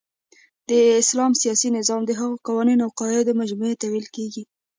[0.69, 0.71] د
[1.01, 4.43] اسلام سیاسی نظام د هغو قوانینو اوقواعدو مجموعی ته ویل کیږی